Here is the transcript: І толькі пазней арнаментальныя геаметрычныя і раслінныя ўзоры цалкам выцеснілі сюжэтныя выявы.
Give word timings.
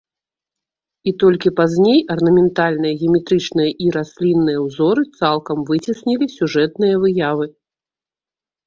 І 1.11 1.11
толькі 1.23 1.49
пазней 1.59 1.99
арнаментальныя 2.15 2.97
геаметрычныя 3.03 3.71
і 3.85 3.95
раслінныя 3.97 4.59
ўзоры 4.67 5.01
цалкам 5.21 5.57
выцеснілі 5.71 6.25
сюжэтныя 6.39 6.95
выявы. 7.07 7.45